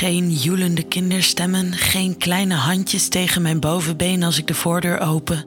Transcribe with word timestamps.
Geen 0.00 0.32
joelende 0.32 0.82
kinderstemmen, 0.82 1.72
geen 1.72 2.16
kleine 2.16 2.54
handjes 2.54 3.08
tegen 3.08 3.42
mijn 3.42 3.60
bovenbeen 3.60 4.22
als 4.22 4.38
ik 4.38 4.46
de 4.46 4.54
voordeur 4.54 5.00
open. 5.00 5.44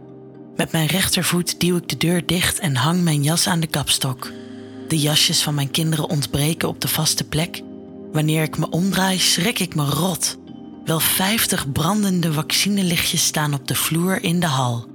Met 0.56 0.72
mijn 0.72 0.88
rechtervoet 0.88 1.60
duw 1.60 1.78
ik 1.78 1.90
de 1.90 1.98
deur 1.98 2.26
dicht 2.26 2.60
en 2.60 2.76
hang 2.76 3.02
mijn 3.02 3.24
jas 3.24 3.48
aan 3.48 3.60
de 3.60 3.68
kapstok. 3.68 4.32
De 4.88 5.00
jasjes 5.00 5.44
van 5.44 5.56
mijn 5.56 5.72
kinderen 5.72 6.10
ontbreken 6.10 6.68
op 6.68 6.82
de 6.82 6.88
vaste 6.88 7.24
plek. 7.24 7.62
Wanneer 8.12 8.44
ik 8.44 8.58
me 8.58 8.70
omdraai, 8.70 9.20
schrik 9.20 9.60
ik 9.60 9.76
me 9.76 9.86
rot. 9.86 10.38
Wel 10.86 11.00
vijftig 11.00 11.72
brandende 11.72 12.34
vaccinelichtjes 12.34 13.26
staan 13.26 13.54
op 13.54 13.68
de 13.68 13.76
vloer 13.76 14.24
in 14.24 14.40
de 14.40 14.48
hal. 14.48 14.86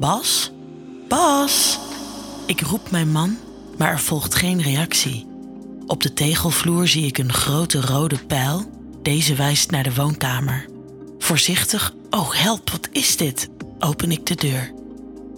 Bas? 0.00 0.50
Bas! 1.08 1.78
Ik 2.46 2.60
roep 2.60 2.90
mijn 2.90 3.10
man, 3.10 3.36
maar 3.78 3.90
er 3.90 4.00
volgt 4.00 4.34
geen 4.34 4.62
reactie. 4.62 5.26
Op 5.86 6.02
de 6.02 6.12
tegelvloer 6.12 6.88
zie 6.88 7.06
ik 7.06 7.18
een 7.18 7.32
grote 7.32 7.80
rode 7.80 8.18
pijl. 8.26 8.74
Deze 9.06 9.34
wijst 9.34 9.70
naar 9.70 9.82
de 9.82 9.94
woonkamer. 9.94 10.66
Voorzichtig, 11.18 11.94
oh 12.10 12.32
help, 12.32 12.70
wat 12.70 12.88
is 12.92 13.16
dit? 13.16 13.48
Open 13.78 14.10
ik 14.10 14.26
de 14.26 14.34
deur. 14.34 14.72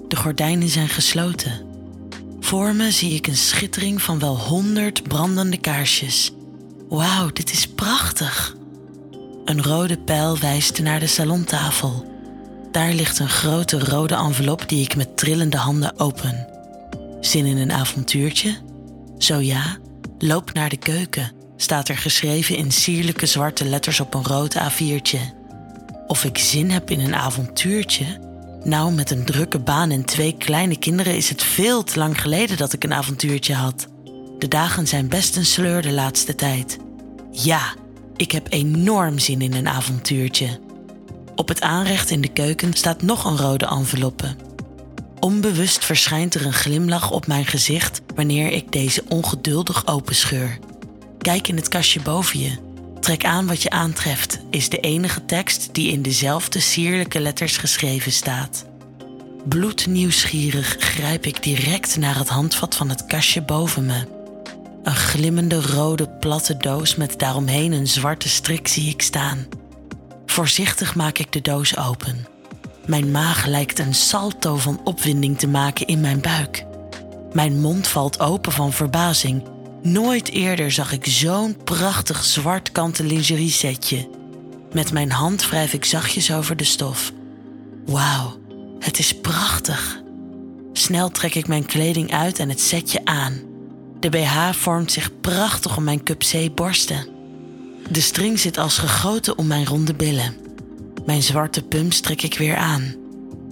De 0.09 0.17
gordijnen 0.17 0.69
zijn 0.69 0.89
gesloten. 0.89 1.67
Voor 2.41 2.75
me 2.75 2.91
zie 2.91 3.15
ik 3.15 3.27
een 3.27 3.37
schittering 3.37 4.03
van 4.03 4.19
wel 4.19 4.39
honderd 4.39 5.03
brandende 5.03 5.61
kaarsjes. 5.61 6.33
Wauw, 6.89 7.31
dit 7.33 7.53
is 7.53 7.69
prachtig. 7.69 8.57
Een 9.45 9.63
rode 9.63 9.99
pijl 9.99 10.39
wijst 10.39 10.81
naar 10.81 11.01
de 11.01 11.07
salontafel. 11.07 12.07
Daar 12.73 12.93
ligt 12.93 13.19
een 13.19 13.29
grote 13.29 13.79
rode 13.79 14.15
envelop 14.15 14.69
die 14.69 14.83
ik 14.83 14.97
met 14.97 15.17
trillende 15.17 15.57
handen 15.57 15.99
open. 15.99 16.47
Zin 17.21 17.47
in 17.47 17.57
een 17.57 17.73
avontuurtje? 17.73 18.57
Zo 19.19 19.41
ja, 19.41 19.77
loop 20.19 20.53
naar 20.53 20.69
de 20.69 20.77
keuken, 20.77 21.33
staat 21.61 21.89
er 21.89 21.97
geschreven 21.97 22.57
in 22.57 22.71
sierlijke 22.71 23.27
zwarte 23.27 23.65
letters 23.65 24.01
op 24.01 24.15
een 24.15 24.25
rood 24.25 24.55
A4'tje. 24.55 25.21
Of 26.07 26.25
ik 26.25 26.39
zin 26.39 26.71
heb 26.71 26.91
in 26.91 27.01
een 27.01 27.15
avontuurtje? 27.15 28.05
Nou, 28.65 28.93
met 28.93 29.11
een 29.11 29.25
drukke 29.25 29.59
baan 29.59 29.91
en 29.91 30.05
twee 30.05 30.35
kleine 30.37 30.79
kinderen 30.79 31.17
is 31.17 31.29
het 31.29 31.43
veel 31.43 31.85
te 31.85 31.99
lang 31.99 32.21
geleden 32.21 32.57
dat 32.57 32.73
ik 32.73 32.85
een 32.85 32.93
avontuurtje 32.93 33.55
had. 33.55 33.87
De 34.39 34.49
dagen 34.49 34.87
zijn 34.87 35.09
best 35.09 35.37
een 35.37 35.47
sleur 35.47 35.83
de 35.83 35.93
laatste 35.93 36.35
tijd. 36.35 36.79
Ja, 37.31 37.75
ik 38.17 38.33
heb 38.33 38.47
enorm 38.51 39.19
zin 39.19 39.41
in 39.41 39.55
een 39.55 39.69
avontuurtje. 39.69 40.61
Op 41.35 41.49
het 41.49 41.61
aanrecht 41.61 42.11
in 42.11 42.21
de 42.21 42.33
keuken 42.33 42.73
staat 42.73 43.03
nog 43.03 43.25
een 43.25 43.37
rode 43.37 43.67
enveloppe. 43.67 44.37
Onbewust 45.21 45.85
verschijnt 45.85 46.35
er 46.35 46.47
een 46.47 46.53
glimlach 46.53 47.11
op 47.11 47.27
mijn 47.27 47.47
gezicht 47.47 48.01
wanneer 48.15 48.53
ik 48.53 48.73
deze 48.73 49.03
ongeduldig 49.09 49.87
openscheur. 49.87 50.59
Kijk 51.19 51.49
in 51.49 51.57
het 51.57 51.69
kastje 51.69 52.01
boven 52.01 52.41
je. 52.41 52.57
Trek 53.01 53.25
aan 53.25 53.47
wat 53.47 53.63
je 53.63 53.71
aantreft, 53.71 54.39
is 54.51 54.69
de 54.69 54.79
enige 54.79 55.25
tekst 55.25 55.69
die 55.73 55.93
in 55.93 56.03
dezelfde 56.03 56.61
sierlijke 56.61 57.21
letters 57.21 57.57
geschreven 57.57 58.13
staat. 58.13 58.67
Bloednieuwsgierig 59.45 60.77
grijp 60.79 61.27
ik 61.27 61.43
direct 61.43 61.97
naar 61.97 62.17
het 62.17 62.29
handvat 62.29 62.77
van 62.77 62.89
het 62.89 63.07
kastje 63.07 63.43
boven 63.43 63.87
me. 63.87 64.07
Een 64.83 64.97
glimmende 64.97 65.61
rode 65.61 66.09
platte 66.09 66.57
doos 66.57 66.97
met 66.97 67.19
daaromheen 67.19 67.73
een 67.73 67.87
zwarte 67.87 68.29
strik 68.29 68.69
zie 68.69 68.89
ik 68.89 69.03
staan. 69.03 69.47
Voorzichtig 70.27 70.95
maak 70.95 71.19
ik 71.19 71.33
de 71.33 71.41
doos 71.41 71.77
open. 71.77 72.27
Mijn 72.87 73.11
maag 73.11 73.47
lijkt 73.47 73.79
een 73.79 73.95
salto 73.95 74.57
van 74.57 74.81
opwinding 74.85 75.39
te 75.39 75.49
maken 75.49 75.87
in 75.87 76.01
mijn 76.01 76.21
buik. 76.21 76.65
Mijn 77.33 77.61
mond 77.61 77.89
valt 77.89 78.21
open 78.21 78.53
van 78.53 78.73
verbazing. 78.73 79.43
Nooit 79.83 80.31
eerder 80.31 80.71
zag 80.71 80.93
ik 80.93 81.07
zo'n 81.07 81.57
prachtig 81.65 82.25
zwart 82.25 82.73
kanten 82.73 83.07
lingerie 83.07 83.51
setje. 83.51 84.09
Met 84.73 84.93
mijn 84.93 85.11
hand 85.11 85.49
wrijf 85.49 85.73
ik 85.73 85.85
zachtjes 85.85 86.33
over 86.33 86.57
de 86.57 86.65
stof. 86.65 87.13
Wauw, 87.87 88.39
het 88.79 88.99
is 88.99 89.21
prachtig. 89.21 90.03
Snel 90.73 91.11
trek 91.11 91.35
ik 91.35 91.49
mijn 91.49 91.67
kleding 91.67 92.13
uit 92.13 92.39
en 92.39 92.49
het 92.49 92.61
setje 92.61 93.05
aan. 93.05 93.41
De 94.01 94.09
BH 94.09 94.53
vormt 94.53 94.93
zich 94.93 95.21
prachtig 95.21 95.77
om 95.77 95.85
mijn 95.85 96.03
cup 96.03 96.19
C 96.19 96.55
borsten. 96.55 97.09
De 97.91 98.01
string 98.01 98.39
zit 98.39 98.59
als 98.59 98.79
gegoten 98.79 99.39
om 99.39 99.47
mijn 99.47 99.67
ronde 99.67 99.95
billen. 99.95 100.37
Mijn 101.07 101.23
zwarte 101.23 101.63
pumps 101.63 102.01
trek 102.01 102.23
ik 102.23 102.39
weer 102.39 102.57
aan. 102.57 102.95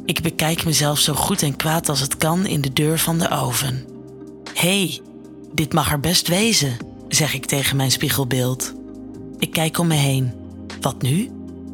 Ik 0.05 0.23
bekijk 0.23 0.65
mezelf 0.65 0.99
zo 0.99 1.15
goed 1.15 1.43
en 1.43 1.57
kwaad 1.57 1.89
als 1.89 2.01
het 2.01 2.17
kan 2.17 2.47
in 2.47 2.61
de 2.61 2.73
deur 2.73 2.99
van 2.99 3.19
de 3.19 3.31
oven. 3.31 3.85
Hey, 4.55 5.01
dit 5.57 5.73
mag 5.73 5.93
er 5.93 6.01
best 6.01 6.29
wezen, 6.29 6.77
zeg 7.09 7.35
ik 7.35 7.47
tegen 7.47 7.77
mijn 7.77 7.91
spiegelbeeld. 7.91 8.75
Ik 9.39 9.53
kijk 9.53 9.79
om 9.79 9.87
me 9.87 9.95
heen. 9.95 10.33
Wat 10.81 11.03
nu? 11.03 11.31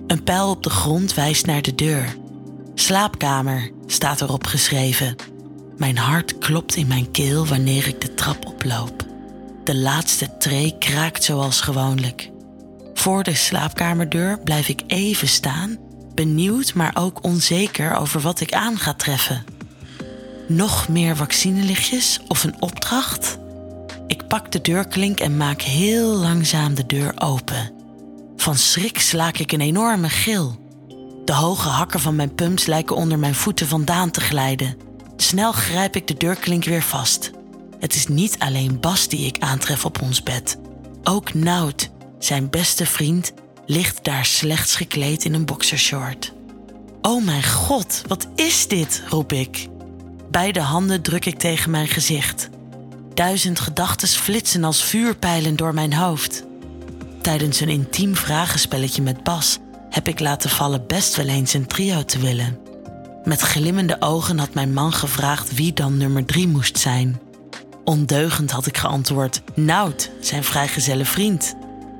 Een 0.06 0.22
pijl 0.22 0.50
op 0.50 0.62
de 0.62 0.70
grond 0.70 1.15
wijst 1.15 1.47
naar 1.47 1.62
de 1.62 1.75
deur. 1.75 2.16
Slaapkamer 2.75 3.70
staat 3.87 4.20
erop 4.20 4.47
geschreven. 4.47 5.16
Mijn 5.76 5.98
hart 5.98 6.38
klopt 6.38 6.76
in 6.76 6.87
mijn 6.87 7.10
keel 7.10 7.47
wanneer 7.47 7.87
ik 7.87 8.00
de 8.00 8.15
trap 8.15 8.47
oploop. 8.47 9.06
De 9.65 9.76
laatste 9.76 10.37
tree 10.38 10.78
kraakt 10.78 11.25
zoals 11.25 11.60
gewoonlijk. 11.60 12.31
Voor 12.94 13.22
de 13.22 13.34
slaapkamerdeur 13.34 14.38
blijf 14.38 14.69
ik 14.69 14.82
even 14.87 15.28
staan, 15.28 15.78
benieuwd 16.14 16.75
maar 16.75 16.93
ook 16.94 17.25
onzeker 17.25 17.94
over 17.94 18.20
wat 18.20 18.41
ik 18.41 18.53
aan 18.53 18.78
ga 18.78 18.94
treffen. 18.94 19.44
Nog 20.49 20.88
meer 20.88 21.16
vaccinelichtjes 21.16 22.20
of 22.28 22.44
een 22.44 22.56
opdracht? 22.60 23.41
Ik 24.12 24.27
pak 24.27 24.53
de 24.53 24.61
deurklink 24.61 25.21
en 25.21 25.37
maak 25.37 25.62
heel 25.62 26.17
langzaam 26.17 26.75
de 26.75 26.87
deur 26.87 27.12
open. 27.21 27.73
Van 28.37 28.56
schrik 28.56 29.00
slaak 29.00 29.39
ik 29.39 29.53
een 29.53 29.61
enorme 29.61 30.09
gil. 30.09 30.56
De 31.25 31.33
hoge 31.33 31.69
hakken 31.69 32.00
van 32.00 32.17
mijn 32.17 32.34
pumps 32.34 32.67
lijken 32.67 32.97
onder 32.97 33.19
mijn 33.19 33.34
voeten 33.34 33.67
vandaan 33.67 34.11
te 34.11 34.21
glijden. 34.21 34.77
Snel 35.17 35.53
grijp 35.53 35.97
ik 35.97 36.06
de 36.06 36.17
deurklink 36.17 36.65
weer 36.65 36.83
vast. 36.83 37.31
Het 37.78 37.95
is 37.95 38.06
niet 38.06 38.37
alleen 38.39 38.81
Bas 38.81 39.09
die 39.09 39.27
ik 39.27 39.39
aantref 39.39 39.84
op 39.84 40.03
ons 40.03 40.23
bed. 40.23 40.59
Ook 41.03 41.34
Nout, 41.34 41.91
zijn 42.19 42.50
beste 42.50 42.87
vriend, 42.87 43.33
ligt 43.67 44.05
daar 44.05 44.25
slechts 44.25 44.77
gekleed 44.77 45.25
in 45.25 45.34
een 45.34 45.47
boxershort. 45.47 46.33
Oh 47.03 47.25
mijn 47.25 47.44
god, 47.44 48.03
wat 48.06 48.29
is 48.34 48.69
dit? 48.69 49.03
roep 49.09 49.33
ik. 49.33 49.69
Beide 50.31 50.61
handen 50.61 51.03
druk 51.03 51.25
ik 51.25 51.39
tegen 51.39 51.71
mijn 51.71 51.89
gezicht. 51.89 52.50
Duizend 53.15 53.61
gedachten 53.61 54.09
flitsen 54.09 54.65
als 54.65 54.84
vuurpijlen 54.84 55.56
door 55.56 55.75
mijn 55.75 55.93
hoofd. 55.93 56.45
Tijdens 57.21 57.61
een 57.61 57.69
intiem 57.69 58.17
vragenspelletje 58.17 59.03
met 59.03 59.23
Bas 59.23 59.59
heb 59.91 60.09
ik 60.09 60.21
laten 60.21 60.50
vallen 60.50 60.87
best 60.87 61.17
wel 61.17 61.27
eens 61.27 61.55
een 61.55 61.67
trio 61.67 62.05
te 62.05 62.19
willen. 62.19 62.59
Met 63.25 63.41
glimmende 63.41 63.97
ogen 64.00 64.39
had 64.39 64.55
mijn 64.55 64.73
man 64.73 64.93
gevraagd 64.93 65.55
wie 65.55 65.73
dan 65.73 65.97
nummer 65.97 66.25
drie 66.25 66.49
moest 66.49 66.78
zijn. 66.78 67.21
Ondeugend 67.84 68.50
had 68.50 68.67
ik 68.67 68.77
geantwoord: 68.77 69.43
Nout, 69.55 70.11
zijn 70.21 70.44
vrijgezelle 70.44 71.05
vriend. 71.05 71.55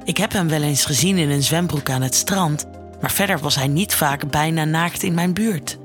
Ik 0.05 0.17
heb 0.17 0.33
hem 0.33 0.49
wel 0.49 0.62
eens 0.62 0.84
gezien 0.84 1.19
in 1.19 1.31
een 1.31 1.43
zwembroek 1.43 1.91
aan 1.91 2.03
het 2.03 2.15
strand, 2.15 2.67
maar 3.00 3.12
verder 3.12 3.39
was 3.39 3.55
hij 3.55 3.69
niet 3.69 3.94
vaak 3.94 4.31
bijna 4.31 4.65
naakt 4.65 5.03
in 5.03 5.15
mijn 5.15 5.34
buurt. 5.34 5.79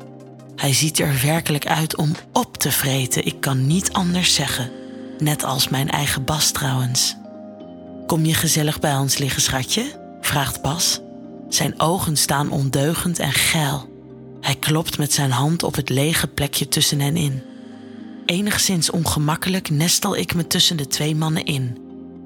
Hij 0.56 0.74
ziet 0.74 1.00
er 1.00 1.20
werkelijk 1.24 1.66
uit 1.66 1.96
om 1.96 2.12
op 2.34 2.58
te 2.58 2.72
vreten, 2.72 3.26
ik 3.26 3.40
kan 3.40 3.68
niet 3.68 3.94
anders 3.94 4.34
zeggen. 4.34 4.72
Net 5.18 5.44
als 5.44 5.68
mijn 5.68 5.90
eigen 5.90 6.24
Bas 6.24 6.52
trouwens. 6.52 7.16
Kom 8.06 8.26
je 8.26 8.34
gezellig 8.34 8.80
bij 8.80 8.96
ons 8.96 9.18
liggen, 9.18 9.42
schatje? 9.42 10.00
vraagt 10.22 10.62
Bas. 10.62 11.00
Zijn 11.50 11.80
ogen 11.80 12.18
staan 12.18 12.52
ondeugend 12.52 13.20
en 13.20 13.32
geil. 13.32 13.90
Hij 14.42 14.56
klopt 14.56 14.98
met 14.98 15.14
zijn 15.14 15.32
hand 15.32 15.64
op 15.64 15.76
het 15.76 15.90
lege 15.90 16.28
plekje 16.28 16.68
tussen 16.68 17.00
hen 17.00 17.16
in. 17.16 17.42
Enigszins 18.26 18.90
ongemakkelijk 18.90 19.70
nestel 19.70 20.16
ik 20.16 20.36
me 20.36 20.48
tussen 20.48 20.78
de 20.78 20.88
twee 20.88 21.16
mannen 21.16 21.46
in. 21.46 21.78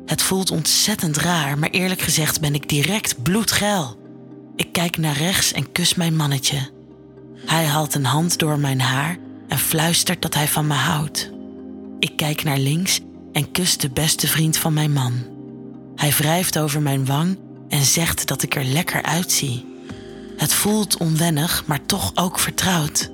Het 0.05 0.21
voelt 0.21 0.51
ontzettend 0.51 1.17
raar, 1.17 1.57
maar 1.57 1.69
eerlijk 1.69 2.01
gezegd 2.01 2.41
ben 2.41 2.55
ik 2.55 2.69
direct 2.69 3.23
bloedgeil. 3.23 3.99
Ik 4.55 4.71
kijk 4.71 4.97
naar 4.97 5.17
rechts 5.17 5.51
en 5.51 5.71
kus 5.71 5.95
mijn 5.95 6.15
mannetje. 6.15 6.69
Hij 7.45 7.65
haalt 7.65 7.95
een 7.95 8.05
hand 8.05 8.39
door 8.39 8.59
mijn 8.59 8.81
haar 8.81 9.17
en 9.47 9.59
fluistert 9.59 10.21
dat 10.21 10.33
hij 10.33 10.47
van 10.47 10.67
me 10.67 10.73
houdt. 10.73 11.31
Ik 12.01 12.11
kijk 12.15 12.43
naar 12.43 12.57
links 12.57 12.99
en 13.31 13.51
kus 13.51 13.77
de 13.77 13.89
beste 13.89 14.27
vriend 14.27 14.57
van 14.57 14.73
mijn 14.73 14.91
man. 14.91 15.13
Hij 15.95 16.09
wrijft 16.09 16.59
over 16.59 16.81
mijn 16.81 17.05
wang 17.05 17.37
en 17.69 17.83
zegt 17.83 18.27
dat 18.27 18.43
ik 18.43 18.55
er 18.55 18.63
lekker 18.63 19.01
uitzie. 19.01 19.65
Het 20.37 20.53
voelt 20.53 20.97
onwennig, 20.97 21.63
maar 21.65 21.85
toch 21.85 22.11
ook 22.15 22.39
vertrouwd. 22.39 23.11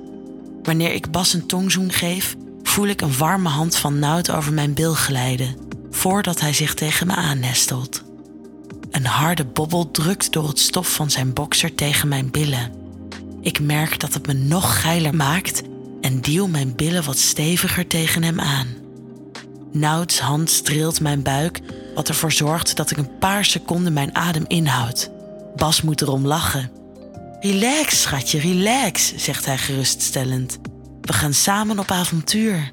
Wanneer 0.64 0.94
ik 0.94 1.12
Bas 1.12 1.34
een 1.34 1.46
tongzoen 1.46 1.92
geef, 1.92 2.36
voel 2.64 2.88
ik 2.88 3.02
een 3.02 3.18
warme 3.18 3.50
hand 3.50 3.76
van 3.76 4.00
Nout 4.00 4.32
over 4.32 4.54
mijn 4.54 4.74
bil 4.74 4.94
glijden, 4.94 5.56
voordat 5.92 6.42
hij 6.42 6.54
zich 6.54 6.74
tegen 6.74 7.08
me 7.08 7.16
aannestelt. 7.16 8.04
Een 8.92 9.06
harde 9.06 9.46
bobbel 9.46 9.92
drukt 9.92 10.32
door 10.32 10.48
het 10.48 10.60
stof 10.60 10.94
van 10.94 11.12
zijn 11.12 11.34
bokser 11.34 11.76
tegen 11.76 12.08
mijn 12.08 12.32
billen. 12.32 12.72
Ik 13.42 13.60
merk 13.60 14.00
dat 14.00 14.14
het 14.14 14.28
me 14.28 14.34
nog 14.34 14.82
geiler 14.82 15.16
maakt 15.16 15.64
en 16.08 16.22
duw 16.22 16.48
mijn 16.48 16.76
billen 16.76 17.04
wat 17.04 17.18
steviger 17.18 17.88
tegen 17.88 18.24
hem 18.24 18.40
aan. 18.40 18.68
Nouts 19.72 20.20
hand 20.20 20.50
streelt 20.50 21.02
mijn 21.02 21.22
buik 21.22 21.62
wat 21.96 22.08
ervoor 22.08 22.32
zorgt 22.32 22.76
dat 22.76 22.92
ik 22.92 22.98
een 22.98 23.18
paar 23.18 23.46
seconden 23.46 23.94
mijn 23.94 24.16
adem 24.16 24.46
inhoud. 24.48 25.10
Bas 25.56 25.82
moet 25.82 26.02
erom 26.02 26.26
lachen. 26.26 26.72
Relax, 27.40 28.02
schatje, 28.02 28.40
relax, 28.40 29.14
zegt 29.16 29.46
hij 29.46 29.58
geruststellend. 29.58 30.58
We 31.02 31.14
gaan 31.14 31.34
samen 31.34 31.80
op 31.80 31.92
avontuur. 31.92 32.72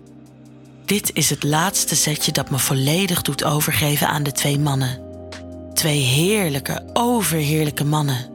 Dit 0.84 1.10
is 1.14 1.30
het 1.30 1.42
laatste 1.42 1.96
setje 1.96 2.32
dat 2.32 2.50
me 2.50 2.58
volledig 2.58 3.22
doet 3.22 3.44
overgeven 3.44 4.08
aan 4.08 4.22
de 4.22 4.32
twee 4.32 4.58
mannen. 4.58 5.00
Twee 5.72 6.00
heerlijke, 6.00 6.90
overheerlijke 6.92 7.84
mannen. 7.84 8.30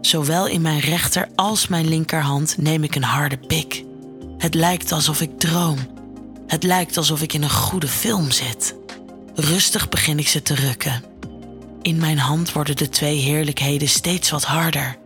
Zowel 0.00 0.46
in 0.46 0.60
mijn 0.60 0.80
rechter 0.80 1.28
als 1.34 1.68
mijn 1.68 1.88
linkerhand 1.88 2.56
neem 2.58 2.84
ik 2.84 2.94
een 2.94 3.02
harde 3.02 3.36
pik. 3.38 3.84
Het 4.44 4.54
lijkt 4.54 4.92
alsof 4.92 5.20
ik 5.20 5.38
droom. 5.38 5.78
Het 6.46 6.62
lijkt 6.62 6.96
alsof 6.96 7.22
ik 7.22 7.32
in 7.32 7.42
een 7.42 7.50
goede 7.50 7.88
film 7.88 8.30
zit. 8.30 8.74
Rustig 9.34 9.88
begin 9.88 10.18
ik 10.18 10.28
ze 10.28 10.42
te 10.42 10.54
rukken. 10.54 11.02
In 11.82 11.96
mijn 11.96 12.18
hand 12.18 12.52
worden 12.52 12.76
de 12.76 12.88
twee 12.88 13.18
heerlijkheden 13.18 13.88
steeds 13.88 14.30
wat 14.30 14.44
harder. 14.44 14.96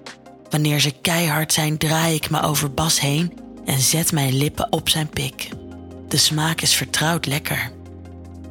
Wanneer 0.50 0.80
ze 0.80 0.90
keihard 0.90 1.52
zijn, 1.52 1.78
draai 1.78 2.14
ik 2.14 2.30
me 2.30 2.42
over 2.42 2.74
Bas 2.74 3.00
heen 3.00 3.32
en 3.64 3.80
zet 3.80 4.12
mijn 4.12 4.36
lippen 4.36 4.72
op 4.72 4.88
zijn 4.88 5.08
pik. 5.08 5.48
De 6.08 6.16
smaak 6.16 6.60
is 6.60 6.74
vertrouwd 6.74 7.26
lekker. 7.26 7.72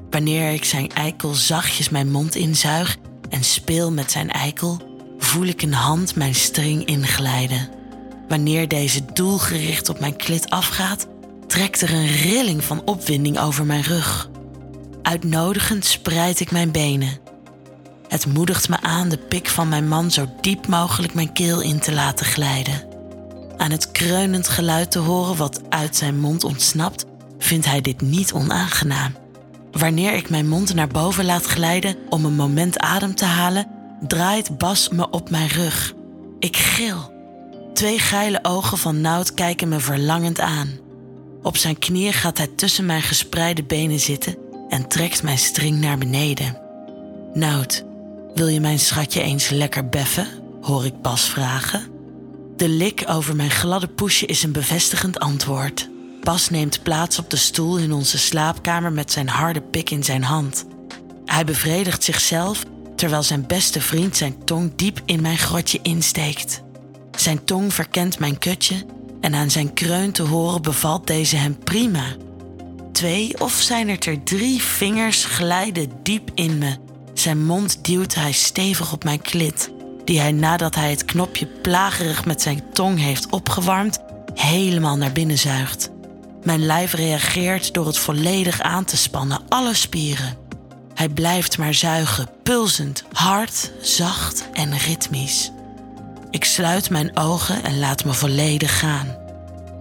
Wanneer 0.09 0.51
ik 0.51 0.63
zijn 0.63 0.91
eikel 0.93 1.33
zachtjes 1.33 1.89
mijn 1.89 2.11
mond 2.11 2.35
inzuig 2.35 2.97
en 3.29 3.43
speel 3.43 3.91
met 3.91 4.11
zijn 4.11 4.31
eikel, 4.31 4.81
voel 5.17 5.45
ik 5.45 5.61
een 5.61 5.73
hand 5.73 6.15
mijn 6.15 6.35
string 6.35 6.85
inglijden. 6.85 7.76
Wanneer 8.27 8.67
deze 8.67 9.05
doelgericht 9.13 9.89
op 9.89 9.99
mijn 9.99 10.15
klit 10.15 10.49
afgaat, 10.49 11.07
trekt 11.47 11.81
er 11.81 11.93
een 11.93 12.07
rilling 12.07 12.63
van 12.63 12.81
opwinding 12.85 13.39
over 13.39 13.65
mijn 13.65 13.83
rug. 13.83 14.29
Uitnodigend 15.01 15.85
spreid 15.85 16.39
ik 16.39 16.51
mijn 16.51 16.71
benen. 16.71 17.19
Het 18.07 18.25
moedigt 18.25 18.69
me 18.69 18.81
aan 18.81 19.09
de 19.09 19.17
pik 19.17 19.47
van 19.47 19.69
mijn 19.69 19.87
man 19.87 20.11
zo 20.11 20.29
diep 20.41 20.67
mogelijk 20.67 21.13
mijn 21.13 21.33
keel 21.33 21.61
in 21.61 21.79
te 21.79 21.93
laten 21.93 22.25
glijden. 22.25 22.83
Aan 23.57 23.71
het 23.71 23.91
kreunend 23.91 24.47
geluid 24.47 24.91
te 24.91 24.99
horen 24.99 25.35
wat 25.35 25.61
uit 25.69 25.95
zijn 25.95 26.19
mond 26.19 26.43
ontsnapt, 26.43 27.05
vindt 27.37 27.65
hij 27.65 27.81
dit 27.81 28.01
niet 28.01 28.33
onaangenaam. 28.33 29.15
Wanneer 29.71 30.13
ik 30.13 30.29
mijn 30.29 30.47
mond 30.47 30.73
naar 30.73 30.87
boven 30.87 31.25
laat 31.25 31.45
glijden 31.45 31.95
om 32.09 32.25
een 32.25 32.35
moment 32.35 32.79
adem 32.79 33.15
te 33.15 33.25
halen, 33.25 33.67
draait 34.07 34.57
Bas 34.57 34.89
me 34.89 35.09
op 35.09 35.29
mijn 35.29 35.47
rug. 35.47 35.93
Ik 36.39 36.57
gil. 36.57 37.16
Twee 37.77 37.99
geile 37.99 38.39
ogen 38.41 38.77
van 38.77 39.01
Nout 39.01 39.33
kijken 39.33 39.69
me 39.69 39.79
verlangend 39.79 40.39
aan. 40.39 40.79
Op 41.41 41.57
zijn 41.57 41.79
knieën 41.79 42.13
gaat 42.13 42.37
hij 42.37 42.47
tussen 42.47 42.85
mijn 42.85 43.01
gespreide 43.01 43.63
benen 43.63 43.99
zitten 43.99 44.37
en 44.69 44.87
trekt 44.87 45.23
mijn 45.23 45.37
string 45.37 45.79
naar 45.79 45.97
beneden. 45.97 46.57
Nout, 47.33 47.85
wil 48.33 48.47
je 48.47 48.59
mijn 48.59 48.79
schatje 48.79 49.21
eens 49.21 49.49
lekker 49.49 49.89
beffen? 49.89 50.27
hoor 50.61 50.85
ik 50.85 51.01
Bas 51.01 51.29
vragen. 51.29 51.87
De 52.55 52.69
lik 52.69 53.03
over 53.07 53.35
mijn 53.35 53.51
gladde 53.51 53.87
poesje 53.87 54.25
is 54.25 54.43
een 54.43 54.51
bevestigend 54.51 55.19
antwoord. 55.19 55.89
Bas 56.23 56.49
neemt 56.49 56.83
plaats 56.83 57.19
op 57.19 57.29
de 57.29 57.37
stoel 57.37 57.77
in 57.77 57.93
onze 57.93 58.17
slaapkamer 58.17 58.91
met 58.91 59.11
zijn 59.11 59.29
harde 59.29 59.61
pik 59.61 59.89
in 59.89 60.03
zijn 60.03 60.23
hand. 60.23 60.65
Hij 61.25 61.45
bevredigt 61.45 62.03
zichzelf 62.03 62.63
terwijl 62.95 63.23
zijn 63.23 63.47
beste 63.47 63.81
vriend 63.81 64.17
zijn 64.17 64.43
tong 64.43 64.71
diep 64.75 65.01
in 65.05 65.21
mijn 65.21 65.37
grotje 65.37 65.79
insteekt. 65.81 66.65
Zijn 67.27 67.43
tong 67.43 67.73
verkent 67.73 68.19
mijn 68.19 68.37
kutje 68.37 68.85
en 69.21 69.35
aan 69.35 69.51
zijn 69.51 69.73
kreun 69.73 70.11
te 70.11 70.23
horen 70.23 70.61
bevalt 70.61 71.07
deze 71.07 71.35
hem 71.35 71.59
prima. 71.59 72.03
Twee 72.91 73.41
of 73.41 73.51
zijn 73.51 73.89
het 73.89 74.05
er 74.05 74.23
drie 74.23 74.61
vingers 74.61 75.25
glijden 75.25 75.89
diep 76.03 76.31
in 76.33 76.57
me. 76.57 76.75
Zijn 77.13 77.45
mond 77.45 77.85
duwt 77.85 78.15
hij 78.15 78.31
stevig 78.31 78.93
op 78.93 79.03
mijn 79.03 79.21
klit, 79.21 79.71
die 80.05 80.19
hij 80.19 80.31
nadat 80.31 80.75
hij 80.75 80.89
het 80.89 81.05
knopje 81.05 81.45
plagerig 81.45 82.25
met 82.25 82.41
zijn 82.41 82.63
tong 82.73 82.99
heeft 82.99 83.29
opgewarmd, 83.29 83.99
helemaal 84.33 84.97
naar 84.97 85.11
binnen 85.11 85.37
zuigt. 85.37 85.89
Mijn 86.43 86.65
lijf 86.65 86.93
reageert 86.93 87.73
door 87.73 87.85
het 87.85 87.97
volledig 87.97 88.61
aan 88.61 88.85
te 88.85 88.97
spannen, 88.97 89.41
alle 89.47 89.73
spieren. 89.73 90.37
Hij 90.93 91.09
blijft 91.09 91.57
maar 91.57 91.73
zuigen, 91.73 92.29
pulsend, 92.43 93.03
hard, 93.11 93.71
zacht 93.81 94.49
en 94.53 94.77
ritmisch. 94.77 95.51
Ik 96.29 96.43
sluit 96.43 96.89
mijn 96.89 97.17
ogen 97.17 97.63
en 97.63 97.79
laat 97.79 98.05
me 98.05 98.13
volledig 98.13 98.79
gaan. 98.79 99.15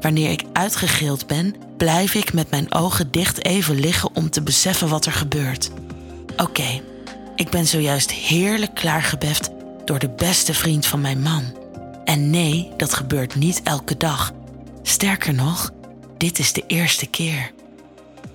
Wanneer 0.01 0.31
ik 0.31 0.45
uitgegild 0.53 1.27
ben, 1.27 1.55
blijf 1.77 2.15
ik 2.15 2.33
met 2.33 2.51
mijn 2.51 2.75
ogen 2.75 3.11
dicht 3.11 3.45
even 3.45 3.81
liggen 3.81 4.11
om 4.15 4.31
te 4.31 4.43
beseffen 4.43 4.89
wat 4.89 5.07
er 5.07 5.13
gebeurt. 5.13 5.71
Oké, 6.37 6.81
ik 7.37 7.51
ben 7.51 7.67
zojuist 7.67 8.11
heerlijk 8.11 8.75
klaargebeft 8.75 9.51
door 9.85 9.99
de 9.99 10.09
beste 10.09 10.55
vriend 10.55 10.87
van 10.87 11.01
mijn 11.01 11.23
man. 11.23 11.43
En 12.05 12.31
nee, 12.31 12.73
dat 12.77 12.95
gebeurt 12.95 13.35
niet 13.35 13.61
elke 13.63 13.97
dag. 13.97 14.33
Sterker 14.83 15.35
nog, 15.35 15.71
dit 16.17 16.39
is 16.39 16.53
de 16.53 16.65
eerste 16.67 17.07
keer. 17.07 17.51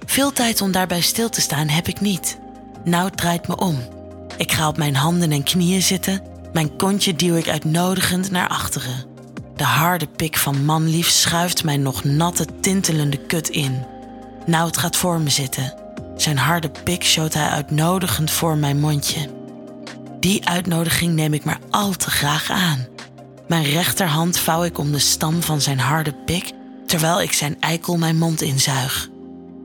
Veel 0.05 0.31
tijd 0.31 0.61
om 0.61 0.71
daarbij 0.71 1.01
stil 1.01 1.29
te 1.29 1.41
staan 1.41 1.67
heb 1.67 1.87
ik 1.87 2.01
niet. 2.01 2.39
Nou 2.83 3.11
draait 3.11 3.47
me 3.47 3.55
om. 3.55 3.77
Ik 4.37 4.51
ga 4.51 4.67
op 4.67 4.77
mijn 4.77 4.95
handen 4.95 5.31
en 5.31 5.43
knieën 5.43 5.81
zitten. 5.81 6.30
Mijn 6.53 6.75
kontje 6.75 7.15
duw 7.15 7.35
ik 7.35 7.49
uitnodigend 7.49 8.31
naar 8.31 8.47
achteren. 8.47 9.05
De 9.55 9.63
harde 9.63 10.07
pik 10.07 10.37
van 10.37 10.65
manlief 10.65 11.09
schuift 11.09 11.63
mijn 11.63 11.81
nog 11.81 12.03
natte, 12.03 12.45
tintelende 12.61 13.17
kut 13.17 13.49
in. 13.49 13.85
Nout 14.45 14.77
gaat 14.77 14.95
voor 14.95 15.19
me 15.19 15.29
zitten. 15.29 15.73
Zijn 16.15 16.37
harde 16.37 16.71
pik 16.83 17.03
showt 17.03 17.33
hij 17.33 17.47
uitnodigend 17.47 18.31
voor 18.31 18.57
mijn 18.57 18.79
mondje. 18.79 19.29
Die 20.19 20.47
uitnodiging 20.47 21.13
neem 21.13 21.33
ik 21.33 21.43
maar 21.43 21.59
al 21.69 21.91
te 21.91 22.09
graag 22.09 22.49
aan. 22.49 22.87
Mijn 23.47 23.63
rechterhand 23.63 24.37
vouw 24.37 24.63
ik 24.63 24.77
om 24.77 24.91
de 24.91 24.99
stam 24.99 25.41
van 25.41 25.61
zijn 25.61 25.79
harde 25.79 26.13
pik 26.13 26.51
terwijl 26.85 27.21
ik 27.21 27.33
zijn 27.33 27.57
eikel 27.59 27.97
mijn 27.97 28.17
mond 28.17 28.41
inzuig. 28.41 29.09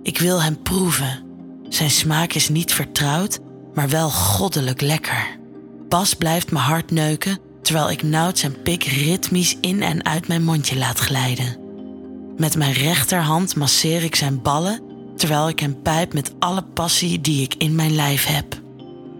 Ik 0.02 0.18
wil 0.18 0.42
hem 0.42 0.62
proeven. 0.62 1.24
Zijn 1.68 1.90
smaak 1.90 2.32
is 2.32 2.48
niet 2.48 2.72
vertrouwd, 2.72 3.38
maar 3.74 3.88
wel 3.88 4.10
goddelijk 4.10 4.80
lekker. 4.80 5.35
Bas 5.88 6.14
blijft 6.14 6.50
me 6.52 6.58
hard 6.58 6.90
neuken 6.90 7.38
terwijl 7.62 7.90
ik 7.90 8.02
Nout 8.02 8.38
zijn 8.38 8.62
pik 8.62 8.84
ritmisch 8.84 9.56
in 9.60 9.82
en 9.82 10.04
uit 10.04 10.28
mijn 10.28 10.44
mondje 10.44 10.76
laat 10.76 10.98
glijden. 10.98 11.58
Met 12.36 12.56
mijn 12.56 12.72
rechterhand 12.72 13.56
masseer 13.56 14.02
ik 14.02 14.14
zijn 14.14 14.42
ballen 14.42 14.80
terwijl 15.16 15.48
ik 15.48 15.60
hem 15.60 15.82
pijp 15.82 16.12
met 16.14 16.32
alle 16.38 16.62
passie 16.62 17.20
die 17.20 17.42
ik 17.42 17.54
in 17.54 17.74
mijn 17.74 17.94
lijf 17.94 18.24
heb. 18.24 18.60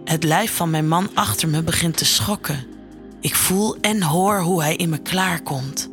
Het 0.05 0.23
lijf 0.23 0.55
van 0.55 0.69
mijn 0.69 0.87
man 0.87 1.09
achter 1.13 1.47
me 1.47 1.63
begint 1.63 1.97
te 1.97 2.05
schokken. 2.05 2.65
Ik 3.21 3.35
voel 3.35 3.77
en 3.81 4.01
hoor 4.01 4.39
hoe 4.39 4.61
hij 4.61 4.75
in 4.75 4.89
me 4.89 4.97
klaarkomt. 4.97 5.89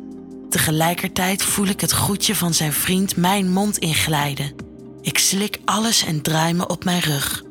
Tegelijkertijd 0.49 1.43
voel 1.43 1.65
ik 1.65 1.81
het 1.81 1.91
groetje 1.91 2.35
van 2.35 2.53
zijn 2.53 2.73
vriend 2.73 3.15
mijn 3.17 3.51
mond 3.51 3.77
inglijden. 3.77 4.53
Ik 5.01 5.17
slik 5.17 5.59
alles 5.65 6.05
en 6.05 6.21
draai 6.21 6.53
me 6.53 6.67
op 6.67 6.83
mijn 6.83 7.01
rug. 7.01 7.43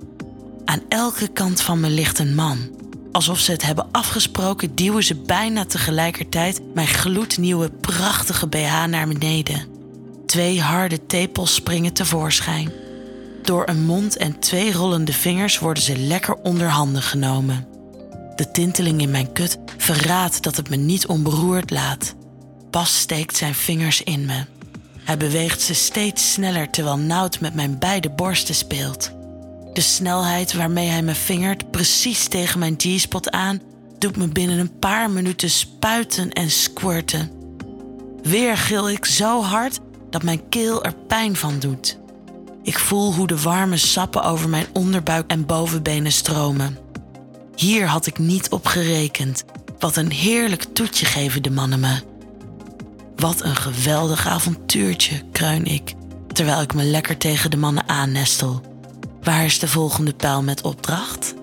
Aan 0.64 0.80
elke 0.88 1.28
kant 1.28 1.60
van 1.60 1.80
me 1.80 1.88
ligt 1.88 2.18
een 2.18 2.34
man. 2.34 2.73
Alsof 3.14 3.38
ze 3.38 3.50
het 3.50 3.62
hebben 3.62 3.88
afgesproken, 3.90 4.74
duwen 4.74 5.04
ze 5.04 5.14
bijna 5.14 5.64
tegelijkertijd 5.64 6.60
mijn 6.74 6.86
gloednieuwe, 6.86 7.70
prachtige 7.70 8.46
BH 8.46 8.84
naar 8.84 9.08
beneden. 9.08 9.66
Twee 10.26 10.60
harde 10.60 11.06
tepels 11.06 11.54
springen 11.54 11.92
tevoorschijn. 11.92 12.72
Door 13.42 13.68
een 13.68 13.84
mond 13.84 14.16
en 14.16 14.38
twee 14.38 14.72
rollende 14.72 15.12
vingers 15.12 15.58
worden 15.58 15.82
ze 15.82 15.96
lekker 15.98 16.34
onder 16.34 16.68
handen 16.68 17.02
genomen. 17.02 17.66
De 18.36 18.50
tinteling 18.50 19.00
in 19.00 19.10
mijn 19.10 19.32
kut 19.32 19.58
verraadt 19.76 20.42
dat 20.42 20.56
het 20.56 20.70
me 20.70 20.76
niet 20.76 21.06
onberoerd 21.06 21.70
laat. 21.70 22.14
Bas 22.70 22.98
steekt 22.98 23.36
zijn 23.36 23.54
vingers 23.54 24.02
in 24.02 24.24
me. 24.24 24.44
Hij 24.98 25.16
beweegt 25.16 25.60
ze 25.60 25.74
steeds 25.74 26.32
sneller 26.32 26.70
terwijl 26.70 26.98
Nout 26.98 27.40
met 27.40 27.54
mijn 27.54 27.78
beide 27.78 28.10
borsten 28.10 28.54
speelt. 28.54 29.13
De 29.74 29.80
snelheid 29.80 30.52
waarmee 30.52 30.88
hij 30.88 31.02
me 31.02 31.14
vingert 31.14 31.70
precies 31.70 32.28
tegen 32.28 32.58
mijn 32.58 32.74
G-spot 32.78 33.30
aan, 33.30 33.60
doet 33.98 34.16
me 34.16 34.28
binnen 34.28 34.58
een 34.58 34.78
paar 34.78 35.10
minuten 35.10 35.50
spuiten 35.50 36.32
en 36.32 36.50
squirten. 36.50 37.30
Weer 38.22 38.56
gil 38.56 38.90
ik 38.90 39.04
zo 39.04 39.42
hard 39.42 39.80
dat 40.10 40.22
mijn 40.22 40.48
keel 40.48 40.84
er 40.84 40.94
pijn 41.06 41.36
van 41.36 41.58
doet. 41.58 41.98
Ik 42.62 42.78
voel 42.78 43.14
hoe 43.14 43.26
de 43.26 43.40
warme 43.40 43.76
sappen 43.76 44.22
over 44.22 44.48
mijn 44.48 44.66
onderbuik 44.72 45.30
en 45.30 45.46
bovenbenen 45.46 46.12
stromen. 46.12 46.78
Hier 47.54 47.86
had 47.86 48.06
ik 48.06 48.18
niet 48.18 48.48
op 48.50 48.66
gerekend. 48.66 49.44
Wat 49.78 49.96
een 49.96 50.10
heerlijk 50.10 50.62
toetje 50.62 51.06
geven 51.06 51.42
de 51.42 51.50
mannen 51.50 51.80
me. 51.80 52.02
Wat 53.16 53.42
een 53.42 53.56
geweldig 53.56 54.26
avontuurtje, 54.26 55.22
kruin 55.32 55.64
ik, 55.64 55.94
terwijl 56.32 56.60
ik 56.60 56.74
me 56.74 56.84
lekker 56.84 57.16
tegen 57.16 57.50
de 57.50 57.56
mannen 57.56 57.88
aannestel. 57.88 58.73
Waar 59.24 59.44
is 59.44 59.58
de 59.58 59.68
volgende 59.68 60.14
pijl 60.14 60.42
met 60.42 60.62
opdracht? 60.62 61.34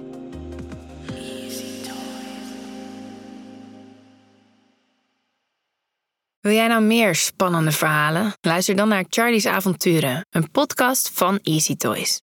Wil 6.39 6.51
jij 6.53 6.67
nou 6.67 6.83
meer 6.83 7.15
spannende 7.15 7.71
verhalen? 7.71 8.33
Luister 8.41 8.75
dan 8.75 8.88
naar 8.88 9.05
Charlie's 9.09 9.45
Avonturen, 9.45 10.25
een 10.29 10.51
podcast 10.51 11.11
van 11.13 11.39
Easy 11.43 11.75
Toys. 11.75 12.19